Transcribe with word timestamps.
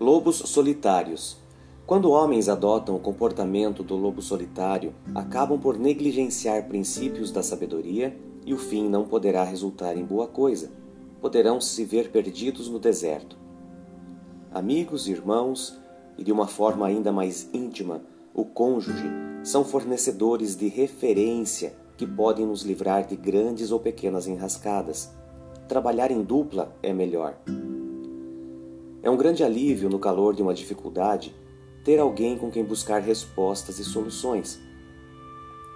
Lobos 0.00 0.36
solitários. 0.36 1.38
Quando 1.84 2.12
homens 2.12 2.48
adotam 2.48 2.94
o 2.94 3.00
comportamento 3.00 3.82
do 3.82 3.96
lobo 3.96 4.22
solitário, 4.22 4.94
acabam 5.12 5.58
por 5.58 5.76
negligenciar 5.76 6.68
princípios 6.68 7.32
da 7.32 7.42
sabedoria 7.42 8.16
e 8.46 8.54
o 8.54 8.58
fim 8.58 8.88
não 8.88 9.08
poderá 9.08 9.42
resultar 9.42 9.96
em 9.96 10.04
boa 10.04 10.28
coisa. 10.28 10.70
Poderão 11.20 11.60
se 11.60 11.84
ver 11.84 12.12
perdidos 12.12 12.68
no 12.68 12.78
deserto. 12.78 13.36
Amigos, 14.52 15.08
irmãos 15.08 15.76
e 16.16 16.22
de 16.22 16.30
uma 16.30 16.46
forma 16.46 16.86
ainda 16.86 17.10
mais 17.10 17.52
íntima, 17.52 18.00
o 18.32 18.44
cônjuge 18.44 19.10
são 19.42 19.64
fornecedores 19.64 20.54
de 20.54 20.68
referência 20.68 21.74
que 21.96 22.06
podem 22.06 22.46
nos 22.46 22.62
livrar 22.62 23.04
de 23.04 23.16
grandes 23.16 23.72
ou 23.72 23.80
pequenas 23.80 24.28
enrascadas. 24.28 25.10
Trabalhar 25.66 26.12
em 26.12 26.22
dupla 26.22 26.72
é 26.84 26.92
melhor. 26.92 27.36
É 29.02 29.08
um 29.08 29.16
grande 29.16 29.44
alívio 29.44 29.88
no 29.88 29.98
calor 29.98 30.34
de 30.34 30.42
uma 30.42 30.54
dificuldade 30.54 31.34
ter 31.84 31.98
alguém 31.98 32.36
com 32.36 32.50
quem 32.50 32.64
buscar 32.64 33.00
respostas 33.00 33.78
e 33.78 33.84
soluções. 33.84 34.60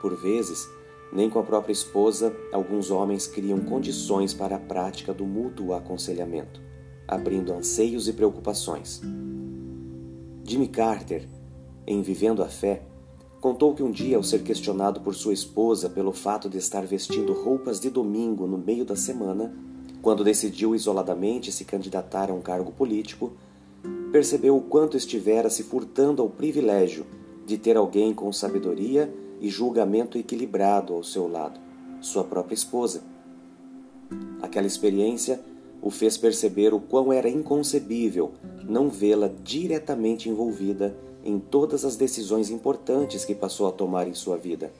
Por 0.00 0.16
vezes, 0.16 0.68
nem 1.12 1.28
com 1.28 1.38
a 1.38 1.42
própria 1.42 1.72
esposa, 1.72 2.34
alguns 2.52 2.90
homens 2.90 3.26
criam 3.26 3.58
condições 3.60 4.32
para 4.32 4.56
a 4.56 4.60
prática 4.60 5.12
do 5.12 5.26
mútuo 5.26 5.74
aconselhamento, 5.74 6.60
abrindo 7.06 7.52
anseios 7.52 8.08
e 8.08 8.12
preocupações. 8.12 9.00
Jimmy 10.44 10.68
Carter, 10.68 11.28
em 11.86 12.00
Vivendo 12.02 12.42
a 12.42 12.48
Fé, 12.48 12.82
contou 13.40 13.74
que 13.74 13.82
um 13.82 13.90
dia, 13.90 14.16
ao 14.16 14.22
ser 14.22 14.42
questionado 14.42 15.00
por 15.00 15.14
sua 15.14 15.32
esposa 15.32 15.90
pelo 15.90 16.12
fato 16.12 16.48
de 16.48 16.58
estar 16.58 16.86
vestindo 16.86 17.32
roupas 17.32 17.80
de 17.80 17.90
domingo 17.90 18.46
no 18.46 18.58
meio 18.58 18.84
da 18.84 18.96
semana, 18.96 19.54
quando 20.08 20.24
decidiu 20.24 20.74
isoladamente 20.74 21.52
se 21.52 21.66
candidatar 21.66 22.30
a 22.30 22.32
um 22.32 22.40
cargo 22.40 22.72
político, 22.72 23.30
percebeu 24.10 24.56
o 24.56 24.62
quanto 24.62 24.96
estivera 24.96 25.50
se 25.50 25.62
furtando 25.62 26.22
ao 26.22 26.30
privilégio 26.30 27.04
de 27.44 27.58
ter 27.58 27.76
alguém 27.76 28.14
com 28.14 28.32
sabedoria 28.32 29.14
e 29.38 29.50
julgamento 29.50 30.16
equilibrado 30.16 30.94
ao 30.94 31.04
seu 31.04 31.28
lado, 31.28 31.60
sua 32.00 32.24
própria 32.24 32.54
esposa. 32.54 33.02
Aquela 34.40 34.66
experiência 34.66 35.42
o 35.82 35.90
fez 35.90 36.16
perceber 36.16 36.72
o 36.72 36.80
quão 36.80 37.12
era 37.12 37.28
inconcebível 37.28 38.32
não 38.64 38.88
vê-la 38.88 39.30
diretamente 39.44 40.30
envolvida 40.30 40.96
em 41.22 41.38
todas 41.38 41.84
as 41.84 41.96
decisões 41.96 42.48
importantes 42.48 43.26
que 43.26 43.34
passou 43.34 43.68
a 43.68 43.72
tomar 43.72 44.08
em 44.08 44.14
sua 44.14 44.38
vida. 44.38 44.72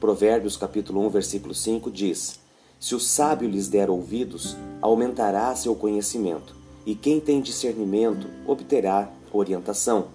Provérbios 0.00 0.56
capítulo 0.56 1.06
1, 1.06 1.08
versículo 1.08 1.54
5 1.54 1.88
diz: 1.88 2.41
se 2.82 2.96
o 2.96 2.98
sábio 2.98 3.48
lhes 3.48 3.68
der 3.68 3.88
ouvidos, 3.88 4.56
aumentará 4.80 5.54
seu 5.54 5.72
conhecimento, 5.72 6.52
e 6.84 6.96
quem 6.96 7.20
tem 7.20 7.40
discernimento 7.40 8.26
obterá 8.44 9.08
orientação. 9.32 10.08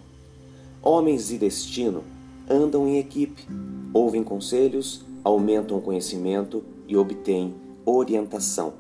Homens 0.84 1.30
de 1.30 1.38
destino 1.38 2.04
andam 2.50 2.86
em 2.86 2.98
equipe, 2.98 3.48
ouvem 3.94 4.22
conselhos, 4.22 5.02
aumentam 5.24 5.78
o 5.78 5.82
conhecimento 5.82 6.62
e 6.90 6.98
obtêm 6.98 7.56
orientação. 7.86 8.74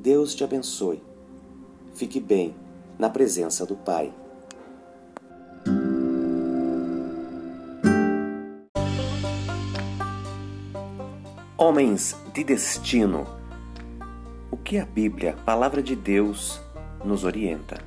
Deus 0.00 0.34
te 0.34 0.42
abençoe. 0.42 1.00
Fique 1.94 2.18
bem 2.18 2.52
na 2.98 3.08
presença 3.08 3.64
do 3.64 3.76
Pai. 3.76 4.12
Homens 11.64 12.16
de 12.34 12.42
destino. 12.42 13.24
O 14.50 14.56
que 14.56 14.78
a 14.78 14.84
Bíblia, 14.84 15.36
Palavra 15.46 15.80
de 15.80 15.94
Deus, 15.94 16.60
nos 17.04 17.22
orienta? 17.22 17.80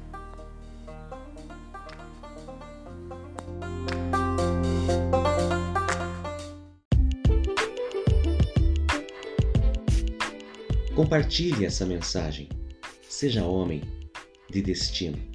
Compartilhe 10.95 11.65
essa 11.65 11.85
mensagem. 11.85 12.47
Seja 13.09 13.43
homem 13.43 13.81
de 14.49 14.61
destino. 14.61 15.34